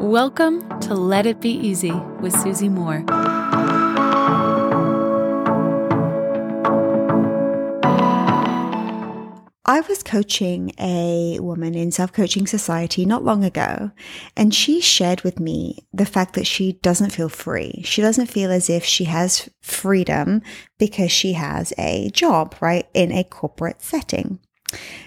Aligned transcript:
Welcome 0.00 0.66
to 0.80 0.94
Let 0.94 1.26
It 1.26 1.42
Be 1.42 1.50
Easy 1.50 1.92
with 1.92 2.32
Susie 2.40 2.70
Moore. 2.70 3.04
I 9.66 9.82
was 9.86 10.02
coaching 10.02 10.72
a 10.80 11.38
woman 11.40 11.74
in 11.74 11.92
Self 11.92 12.14
Coaching 12.14 12.46
Society 12.46 13.04
not 13.04 13.24
long 13.24 13.44
ago, 13.44 13.90
and 14.34 14.54
she 14.54 14.80
shared 14.80 15.20
with 15.20 15.38
me 15.38 15.86
the 15.92 16.06
fact 16.06 16.32
that 16.32 16.46
she 16.46 16.72
doesn't 16.80 17.10
feel 17.10 17.28
free. 17.28 17.82
She 17.84 18.00
doesn't 18.00 18.28
feel 18.28 18.50
as 18.50 18.70
if 18.70 18.82
she 18.82 19.04
has 19.04 19.50
freedom 19.60 20.40
because 20.78 21.12
she 21.12 21.34
has 21.34 21.74
a 21.76 22.08
job, 22.14 22.54
right, 22.62 22.88
in 22.94 23.12
a 23.12 23.22
corporate 23.22 23.82
setting. 23.82 24.38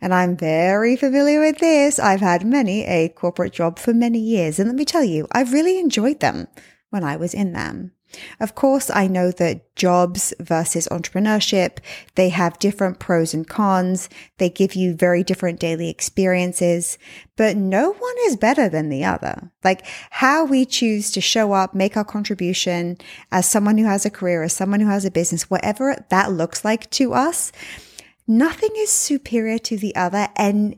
And 0.00 0.12
I'm 0.12 0.36
very 0.36 0.96
familiar 0.96 1.40
with 1.40 1.58
this. 1.58 1.98
I've 1.98 2.20
had 2.20 2.46
many 2.46 2.84
a 2.84 3.08
corporate 3.08 3.52
job 3.52 3.78
for 3.78 3.94
many 3.94 4.18
years. 4.18 4.58
And 4.58 4.68
let 4.68 4.76
me 4.76 4.84
tell 4.84 5.04
you, 5.04 5.26
I've 5.32 5.52
really 5.52 5.78
enjoyed 5.78 6.20
them 6.20 6.48
when 6.90 7.04
I 7.04 7.16
was 7.16 7.34
in 7.34 7.52
them. 7.52 7.92
Of 8.40 8.54
course, 8.54 8.90
I 8.90 9.06
know 9.06 9.30
that 9.32 9.74
jobs 9.76 10.32
versus 10.38 10.88
entrepreneurship, 10.90 11.78
they 12.14 12.28
have 12.28 12.58
different 12.58 12.98
pros 12.98 13.34
and 13.34 13.46
cons. 13.46 14.08
They 14.38 14.50
give 14.50 14.74
you 14.74 14.94
very 14.94 15.24
different 15.24 15.60
daily 15.60 15.90
experiences, 15.90 16.98
but 17.36 17.56
no 17.56 17.92
one 17.92 18.14
is 18.26 18.36
better 18.36 18.68
than 18.68 18.88
the 18.88 19.04
other. 19.04 19.50
Like 19.62 19.84
how 20.10 20.44
we 20.44 20.64
choose 20.64 21.10
to 21.12 21.20
show 21.20 21.52
up, 21.52 21.74
make 21.74 21.96
our 21.96 22.04
contribution 22.04 22.98
as 23.32 23.48
someone 23.48 23.78
who 23.78 23.86
has 23.86 24.04
a 24.06 24.10
career, 24.10 24.42
as 24.42 24.52
someone 24.52 24.80
who 24.80 24.88
has 24.88 25.04
a 25.04 25.10
business, 25.10 25.50
whatever 25.50 26.04
that 26.10 26.32
looks 26.32 26.64
like 26.64 26.90
to 26.90 27.14
us, 27.14 27.52
nothing 28.26 28.70
is 28.76 28.90
superior 28.90 29.58
to 29.58 29.76
the 29.76 29.94
other. 29.96 30.28
And 30.36 30.76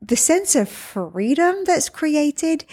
the 0.00 0.16
sense 0.16 0.54
of 0.54 0.68
freedom 0.68 1.64
that's 1.64 1.88
created 1.88 2.64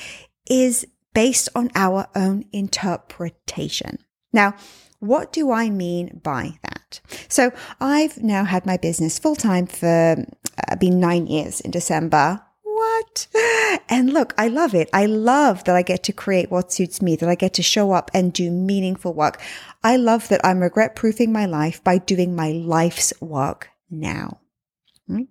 is 0.49 0.85
based 1.13 1.49
on 1.55 1.69
our 1.75 2.07
own 2.15 2.45
interpretation. 2.51 3.99
Now, 4.33 4.55
what 4.99 5.33
do 5.33 5.51
I 5.51 5.69
mean 5.69 6.21
by 6.23 6.59
that? 6.63 7.01
So 7.27 7.51
I've 7.79 8.17
now 8.21 8.43
had 8.45 8.65
my 8.65 8.77
business 8.77 9.17
full 9.17 9.35
time 9.35 9.65
for 9.65 10.25
uh, 10.69 10.75
been 10.75 10.99
nine 10.99 11.27
years 11.27 11.59
in 11.59 11.71
December. 11.71 12.41
What? 12.63 13.27
And 13.89 14.13
look, 14.13 14.33
I 14.37 14.47
love 14.47 14.73
it. 14.73 14.89
I 14.93 15.05
love 15.05 15.63
that 15.63 15.75
I 15.75 15.81
get 15.81 16.03
to 16.03 16.13
create 16.13 16.51
what 16.51 16.71
suits 16.71 17.01
me, 17.01 17.15
that 17.17 17.27
I 17.27 17.35
get 17.35 17.53
to 17.55 17.63
show 17.63 17.91
up 17.93 18.11
and 18.13 18.31
do 18.31 18.51
meaningful 18.51 19.13
work. 19.13 19.41
I 19.83 19.95
love 19.95 20.27
that 20.29 20.45
I'm 20.45 20.59
regret 20.59 20.95
proofing 20.95 21.31
my 21.31 21.45
life 21.45 21.83
by 21.83 21.97
doing 21.97 22.35
my 22.35 22.51
life's 22.51 23.13
work 23.21 23.69
now. 23.91 24.39
Hmm? 25.07 25.23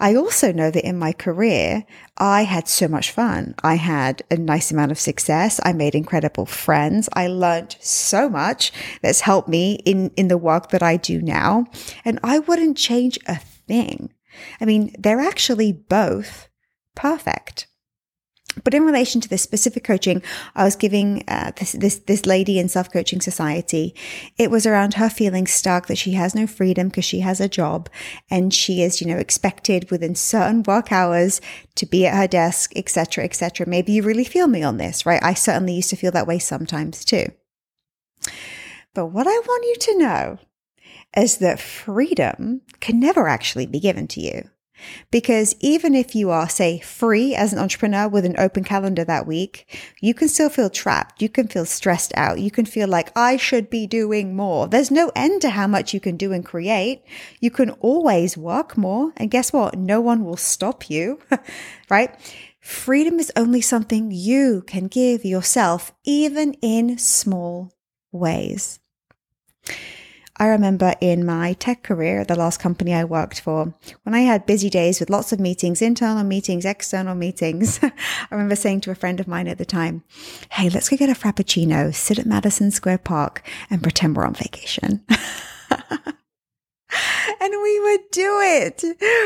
I 0.00 0.14
also 0.14 0.52
know 0.52 0.70
that 0.70 0.86
in 0.86 0.96
my 0.96 1.12
career, 1.12 1.84
I 2.16 2.42
had 2.44 2.68
so 2.68 2.86
much 2.86 3.10
fun. 3.10 3.54
I 3.64 3.74
had 3.74 4.22
a 4.30 4.36
nice 4.36 4.70
amount 4.70 4.92
of 4.92 4.98
success. 4.98 5.60
I 5.64 5.72
made 5.72 5.94
incredible 5.94 6.46
friends. 6.46 7.08
I 7.14 7.26
learned 7.26 7.76
so 7.80 8.28
much 8.28 8.72
that's 9.02 9.22
helped 9.22 9.48
me 9.48 9.80
in, 9.84 10.10
in 10.16 10.28
the 10.28 10.38
work 10.38 10.70
that 10.70 10.84
I 10.84 10.98
do 10.98 11.20
now. 11.20 11.66
And 12.04 12.20
I 12.22 12.38
wouldn't 12.38 12.76
change 12.76 13.18
a 13.26 13.36
thing. 13.36 14.12
I 14.60 14.66
mean, 14.66 14.94
they're 14.96 15.20
actually 15.20 15.72
both 15.72 16.48
perfect. 16.94 17.66
But 18.64 18.74
in 18.74 18.84
relation 18.84 19.20
to 19.20 19.28
this 19.28 19.42
specific 19.42 19.84
coaching, 19.84 20.22
I 20.54 20.64
was 20.64 20.76
giving 20.76 21.24
uh, 21.28 21.52
this, 21.56 21.72
this 21.72 21.98
this 21.98 22.26
lady 22.26 22.58
in 22.58 22.68
self 22.68 22.90
coaching 22.92 23.20
society. 23.20 23.94
It 24.36 24.50
was 24.50 24.66
around 24.66 24.94
her 24.94 25.08
feeling 25.08 25.46
stuck 25.46 25.86
that 25.86 25.98
she 25.98 26.12
has 26.12 26.34
no 26.34 26.46
freedom 26.46 26.88
because 26.88 27.04
she 27.04 27.20
has 27.20 27.40
a 27.40 27.48
job 27.48 27.88
and 28.30 28.52
she 28.52 28.82
is, 28.82 29.00
you 29.00 29.06
know, 29.06 29.18
expected 29.18 29.90
within 29.90 30.14
certain 30.14 30.62
work 30.62 30.92
hours 30.92 31.40
to 31.76 31.86
be 31.86 32.06
at 32.06 32.16
her 32.16 32.26
desk, 32.26 32.72
etc., 32.76 33.24
etc. 33.24 33.66
Maybe 33.66 33.92
you 33.92 34.02
really 34.02 34.24
feel 34.24 34.48
me 34.48 34.62
on 34.62 34.76
this, 34.76 35.06
right? 35.06 35.22
I 35.22 35.34
certainly 35.34 35.74
used 35.74 35.90
to 35.90 35.96
feel 35.96 36.12
that 36.12 36.26
way 36.26 36.38
sometimes 36.38 37.04
too. 37.04 37.26
But 38.94 39.06
what 39.06 39.26
I 39.26 39.30
want 39.30 39.64
you 39.64 39.76
to 39.80 39.98
know 39.98 40.38
is 41.16 41.38
that 41.38 41.60
freedom 41.60 42.62
can 42.80 43.00
never 43.00 43.28
actually 43.28 43.66
be 43.66 43.80
given 43.80 44.06
to 44.08 44.20
you. 44.20 44.48
Because 45.10 45.54
even 45.60 45.94
if 45.94 46.14
you 46.14 46.30
are, 46.30 46.48
say, 46.48 46.80
free 46.80 47.34
as 47.34 47.52
an 47.52 47.58
entrepreneur 47.58 48.08
with 48.08 48.24
an 48.24 48.38
open 48.38 48.64
calendar 48.64 49.04
that 49.04 49.26
week, 49.26 49.66
you 50.00 50.14
can 50.14 50.28
still 50.28 50.48
feel 50.48 50.70
trapped. 50.70 51.20
You 51.22 51.28
can 51.28 51.48
feel 51.48 51.64
stressed 51.64 52.12
out. 52.16 52.40
You 52.40 52.50
can 52.50 52.64
feel 52.64 52.88
like 52.88 53.16
I 53.16 53.36
should 53.36 53.70
be 53.70 53.86
doing 53.86 54.36
more. 54.36 54.68
There's 54.68 54.90
no 54.90 55.10
end 55.14 55.42
to 55.42 55.50
how 55.50 55.66
much 55.66 55.94
you 55.94 56.00
can 56.00 56.16
do 56.16 56.32
and 56.32 56.44
create. 56.44 57.02
You 57.40 57.50
can 57.50 57.70
always 57.80 58.36
work 58.36 58.76
more. 58.76 59.12
And 59.16 59.30
guess 59.30 59.52
what? 59.52 59.78
No 59.78 60.00
one 60.00 60.24
will 60.24 60.36
stop 60.36 60.90
you, 60.90 61.20
right? 61.90 62.14
Freedom 62.60 63.18
is 63.18 63.32
only 63.36 63.60
something 63.60 64.10
you 64.10 64.62
can 64.66 64.88
give 64.88 65.24
yourself, 65.24 65.92
even 66.04 66.54
in 66.54 66.98
small 66.98 67.72
ways. 68.12 68.80
I 70.40 70.46
remember 70.46 70.94
in 71.00 71.26
my 71.26 71.54
tech 71.54 71.82
career, 71.82 72.24
the 72.24 72.36
last 72.36 72.60
company 72.60 72.94
I 72.94 73.04
worked 73.04 73.40
for, 73.40 73.74
when 74.04 74.14
I 74.14 74.20
had 74.20 74.46
busy 74.46 74.70
days 74.70 75.00
with 75.00 75.10
lots 75.10 75.32
of 75.32 75.40
meetings, 75.40 75.82
internal 75.82 76.22
meetings, 76.24 76.64
external 76.64 77.14
meetings, 77.14 77.80
I 77.82 77.92
remember 78.30 78.54
saying 78.54 78.82
to 78.82 78.90
a 78.90 78.94
friend 78.94 79.18
of 79.18 79.26
mine 79.26 79.48
at 79.48 79.58
the 79.58 79.64
time, 79.64 80.04
Hey, 80.52 80.68
let's 80.70 80.88
go 80.88 80.96
get 80.96 81.10
a 81.10 81.14
Frappuccino, 81.14 81.94
sit 81.94 82.18
at 82.18 82.26
Madison 82.26 82.70
Square 82.70 82.98
Park 82.98 83.42
and 83.68 83.82
pretend 83.82 84.16
we're 84.16 84.26
on 84.26 84.34
vacation. 84.34 85.04
would 87.88 88.10
do 88.10 88.40
it. 88.42 88.84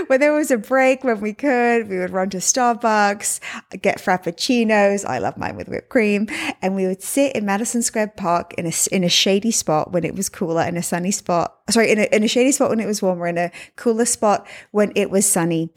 When 0.09 0.21
there 0.21 0.33
was 0.33 0.51
a 0.51 0.59
break 0.59 1.05
when 1.05 1.21
we 1.21 1.33
could 1.33 1.89
we 1.89 1.99
would 1.99 2.11
run 2.11 2.31
to 2.31 2.39
starbucks 2.39 3.41
get 3.81 3.99
frappuccinos. 3.99 5.05
I 5.05 5.19
love 5.19 5.37
mine 5.37 5.57
with 5.57 5.69
whipped 5.69 5.89
cream. 5.89 6.29
And 6.61 6.75
we 6.75 6.87
would 6.87 7.03
sit 7.03 7.35
in 7.35 7.45
madison 7.45 7.83
square 7.83 8.09
park 8.09 8.55
in 8.55 8.67
a, 8.67 8.73
in 8.91 9.05
a 9.05 9.09
shady 9.09 9.51
spot 9.51 9.93
when 9.93 10.05
it 10.05 10.15
was 10.15 10.29
cooler 10.29 10.63
in 10.63 10.77
a 10.77 10.83
sunny 10.83 11.11
spot 11.11 11.59
sorry 11.71 11.91
in 11.91 11.99
a, 11.99 12.05
in 12.15 12.23
a 12.23 12.29
shady 12.29 12.53
spot 12.53 12.71
when 12.71 12.81
it 12.81 12.87
was 12.87 13.03
warmer 13.03 13.27
in 13.27 13.39
a 13.39 13.51
cooler 13.77 14.05
spot 14.05 14.47
when 14.71 14.93
it 14.95 15.11
was 15.11 15.29
sunny. 15.29 15.71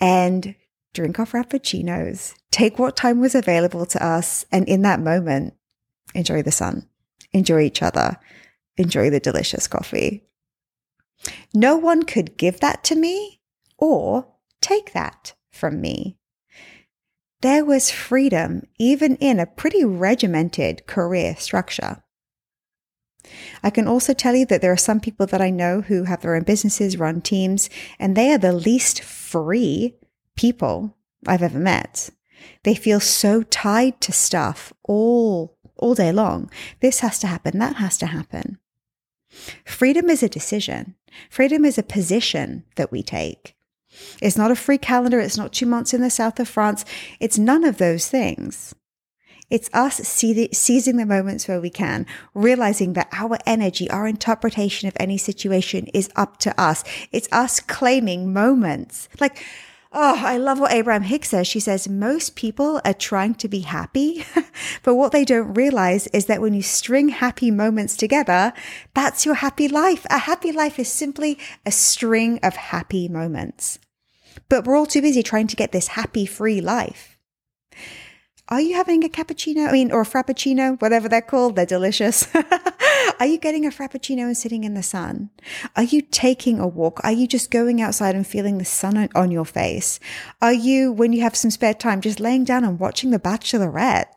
And 0.00 0.54
drink 0.94 1.18
our 1.18 1.26
frappuccinos. 1.26 2.34
Take 2.50 2.78
what 2.78 2.96
time 2.96 3.20
was 3.20 3.34
available 3.34 3.86
to 3.86 4.04
us. 4.04 4.44
And 4.52 4.68
in 4.68 4.82
that 4.82 5.00
moment 5.00 5.54
enjoy 6.14 6.42
the 6.42 6.52
sun. 6.52 6.88
Enjoy 7.32 7.60
each 7.60 7.82
other. 7.82 8.18
Enjoy 8.76 9.10
the 9.10 9.20
delicious 9.20 9.66
coffee 9.68 10.24
no 11.54 11.76
one 11.76 12.02
could 12.02 12.36
give 12.36 12.60
that 12.60 12.82
to 12.84 12.94
me 12.94 13.40
or 13.78 14.26
take 14.60 14.92
that 14.92 15.34
from 15.50 15.80
me. 15.80 16.18
There 17.42 17.64
was 17.64 17.90
freedom 17.90 18.62
even 18.78 19.16
in 19.16 19.40
a 19.40 19.46
pretty 19.46 19.84
regimented 19.84 20.86
career 20.86 21.34
structure. 21.36 22.02
I 23.62 23.70
can 23.70 23.86
also 23.86 24.14
tell 24.14 24.34
you 24.34 24.46
that 24.46 24.62
there 24.62 24.72
are 24.72 24.76
some 24.76 25.00
people 25.00 25.26
that 25.26 25.40
I 25.40 25.50
know 25.50 25.80
who 25.80 26.04
have 26.04 26.22
their 26.22 26.34
own 26.34 26.42
businesses, 26.42 26.98
run 26.98 27.20
teams, 27.20 27.70
and 27.98 28.16
they 28.16 28.32
are 28.32 28.38
the 28.38 28.52
least 28.52 29.02
free 29.02 29.96
people 30.36 30.96
I've 31.26 31.42
ever 31.42 31.58
met. 31.58 32.10
They 32.64 32.74
feel 32.74 33.00
so 33.00 33.42
tied 33.42 34.00
to 34.02 34.12
stuff 34.12 34.72
all 34.84 35.56
all 35.76 35.94
day 35.94 36.12
long. 36.12 36.50
This 36.80 37.00
has 37.00 37.18
to 37.20 37.26
happen, 37.26 37.58
that 37.58 37.76
has 37.76 37.98
to 37.98 38.06
happen. 38.06 38.58
Freedom 39.64 40.08
is 40.10 40.22
a 40.22 40.28
decision. 40.28 40.94
Freedom 41.30 41.64
is 41.64 41.78
a 41.78 41.82
position 41.82 42.64
that 42.76 42.92
we 42.92 43.02
take. 43.02 43.56
It's 44.20 44.36
not 44.36 44.50
a 44.50 44.56
free 44.56 44.78
calendar. 44.78 45.20
It's 45.20 45.36
not 45.36 45.52
two 45.52 45.66
months 45.66 45.92
in 45.92 46.00
the 46.00 46.10
south 46.10 46.40
of 46.40 46.48
France. 46.48 46.84
It's 47.20 47.38
none 47.38 47.64
of 47.64 47.78
those 47.78 48.08
things. 48.08 48.74
It's 49.50 49.68
us 49.74 49.96
seizing 49.96 50.96
the 50.96 51.04
moments 51.04 51.46
where 51.46 51.60
we 51.60 51.68
can, 51.68 52.06
realizing 52.32 52.94
that 52.94 53.10
our 53.12 53.36
energy, 53.44 53.90
our 53.90 54.06
interpretation 54.06 54.88
of 54.88 54.96
any 54.98 55.18
situation 55.18 55.88
is 55.92 56.08
up 56.16 56.38
to 56.38 56.58
us. 56.58 56.84
It's 57.12 57.28
us 57.32 57.60
claiming 57.60 58.32
moments. 58.32 59.10
Like, 59.20 59.44
Oh, 59.94 60.22
I 60.24 60.38
love 60.38 60.58
what 60.58 60.72
Abraham 60.72 61.02
Hicks 61.02 61.28
says. 61.28 61.46
She 61.46 61.60
says, 61.60 61.86
most 61.86 62.34
people 62.34 62.80
are 62.82 62.94
trying 62.94 63.34
to 63.34 63.48
be 63.48 63.60
happy, 63.60 64.24
but 64.82 64.94
what 64.94 65.12
they 65.12 65.24
don't 65.24 65.52
realize 65.52 66.06
is 66.08 66.26
that 66.26 66.40
when 66.40 66.54
you 66.54 66.62
string 66.62 67.10
happy 67.10 67.50
moments 67.50 67.94
together, 67.94 68.54
that's 68.94 69.26
your 69.26 69.34
happy 69.34 69.68
life. 69.68 70.06
A 70.08 70.18
happy 70.18 70.50
life 70.50 70.78
is 70.78 70.90
simply 70.90 71.38
a 71.66 71.70
string 71.70 72.40
of 72.42 72.56
happy 72.56 73.06
moments. 73.06 73.78
But 74.48 74.64
we're 74.64 74.76
all 74.76 74.86
too 74.86 75.02
busy 75.02 75.22
trying 75.22 75.48
to 75.48 75.56
get 75.56 75.72
this 75.72 75.88
happy 75.88 76.24
free 76.24 76.62
life. 76.62 77.11
Are 78.52 78.60
you 78.60 78.74
having 78.74 79.02
a 79.02 79.08
cappuccino? 79.08 79.66
I 79.66 79.72
mean, 79.72 79.90
or 79.90 80.02
a 80.02 80.04
frappuccino, 80.04 80.78
whatever 80.78 81.08
they're 81.08 81.22
called. 81.22 81.56
They're 81.56 81.64
delicious. 81.64 82.28
Are 83.18 83.24
you 83.24 83.38
getting 83.38 83.64
a 83.64 83.70
frappuccino 83.70 84.24
and 84.24 84.36
sitting 84.36 84.64
in 84.64 84.74
the 84.74 84.82
sun? 84.82 85.30
Are 85.74 85.84
you 85.84 86.02
taking 86.02 86.60
a 86.60 86.66
walk? 86.66 87.00
Are 87.02 87.12
you 87.12 87.26
just 87.26 87.50
going 87.50 87.80
outside 87.80 88.14
and 88.14 88.26
feeling 88.26 88.58
the 88.58 88.66
sun 88.66 89.08
on 89.14 89.30
your 89.30 89.46
face? 89.46 89.98
Are 90.42 90.52
you, 90.52 90.92
when 90.92 91.14
you 91.14 91.22
have 91.22 91.34
some 91.34 91.50
spare 91.50 91.72
time, 91.72 92.02
just 92.02 92.20
laying 92.20 92.44
down 92.44 92.62
and 92.62 92.78
watching 92.78 93.08
The 93.08 93.18
Bachelorette? 93.18 94.08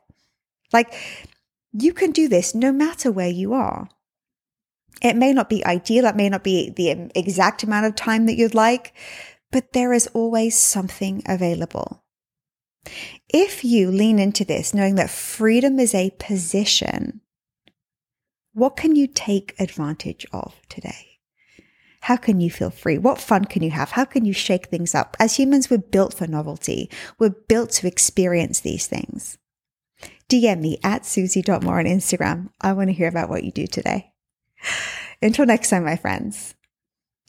Like, 0.73 0.93
you 1.71 1.93
can 1.93 2.11
do 2.11 2.27
this 2.27 2.53
no 2.53 2.73
matter 2.73 3.13
where 3.13 3.29
you 3.29 3.53
are. 3.53 3.88
It 5.01 5.15
may 5.15 5.31
not 5.31 5.47
be 5.47 5.65
ideal. 5.65 6.03
It 6.07 6.17
may 6.17 6.27
not 6.27 6.43
be 6.43 6.71
the 6.71 7.09
exact 7.15 7.63
amount 7.63 7.85
of 7.85 7.95
time 7.95 8.25
that 8.25 8.35
you'd 8.35 8.53
like, 8.53 8.93
but 9.49 9.71
there 9.71 9.93
is 9.93 10.07
always 10.07 10.57
something 10.57 11.23
available. 11.25 12.01
If 13.29 13.63
you 13.63 13.91
lean 13.91 14.19
into 14.19 14.45
this, 14.45 14.73
knowing 14.73 14.95
that 14.95 15.09
freedom 15.09 15.79
is 15.79 15.93
a 15.93 16.11
position, 16.19 17.21
what 18.53 18.75
can 18.77 18.95
you 18.95 19.07
take 19.07 19.53
advantage 19.59 20.25
of 20.31 20.55
today? 20.69 21.19
How 22.01 22.15
can 22.17 22.39
you 22.39 22.51
feel 22.51 22.69
free? 22.69 22.97
What 22.97 23.19
fun 23.19 23.45
can 23.45 23.63
you 23.63 23.71
have? 23.71 23.91
How 23.91 24.05
can 24.05 24.25
you 24.25 24.33
shake 24.33 24.67
things 24.67 24.93
up? 24.93 25.17
As 25.19 25.37
humans, 25.37 25.69
we're 25.69 25.79
built 25.79 26.13
for 26.13 26.27
novelty. 26.27 26.89
We're 27.19 27.35
built 27.47 27.71
to 27.71 27.87
experience 27.87 28.59
these 28.59 28.88
things. 28.88 29.38
DM 30.29 30.61
me 30.61 30.77
at 30.83 31.05
susie.moore 31.05 31.79
on 31.79 31.85
Instagram. 31.85 32.49
I 32.61 32.73
want 32.73 32.89
to 32.89 32.93
hear 32.93 33.07
about 33.07 33.29
what 33.29 33.43
you 33.43 33.51
do 33.51 33.67
today. 33.67 34.13
Until 35.21 35.45
next 35.45 35.69
time, 35.69 35.83
my 35.83 35.95
friends, 35.95 36.54